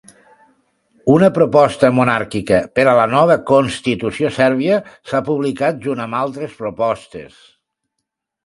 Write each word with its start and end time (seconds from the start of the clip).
Una 1.15 1.27
proposta 1.35 1.91
monàrquica 1.97 2.57
per 2.79 2.85
a 2.93 2.97
la 3.01 3.05
nova 3.13 3.37
constitució 3.51 4.33
sèrbia 4.39 4.81
s"ha 5.11 5.23
publicat 5.31 5.81
junt 5.85 6.03
amb 6.07 6.19
altres 6.25 6.61
propostes. 6.63 7.39